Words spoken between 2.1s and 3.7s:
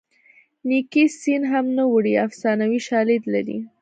افسانوي شالید لري